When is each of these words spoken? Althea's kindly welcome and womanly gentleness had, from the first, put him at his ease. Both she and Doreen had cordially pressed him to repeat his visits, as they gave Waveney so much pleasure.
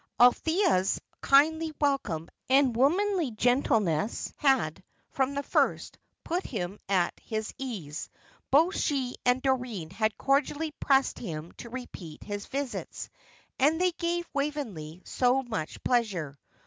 Althea's 0.19 0.99
kindly 1.21 1.73
welcome 1.79 2.27
and 2.49 2.75
womanly 2.75 3.29
gentleness 3.29 4.33
had, 4.35 4.83
from 5.11 5.35
the 5.35 5.43
first, 5.43 5.99
put 6.23 6.43
him 6.43 6.79
at 6.89 7.13
his 7.21 7.53
ease. 7.59 8.09
Both 8.49 8.75
she 8.79 9.15
and 9.27 9.43
Doreen 9.43 9.91
had 9.91 10.17
cordially 10.17 10.71
pressed 10.79 11.19
him 11.19 11.51
to 11.57 11.69
repeat 11.69 12.23
his 12.23 12.47
visits, 12.47 13.11
as 13.59 13.77
they 13.77 13.91
gave 13.91 14.27
Waveney 14.33 15.03
so 15.05 15.43
much 15.43 15.83
pleasure. 15.83 16.35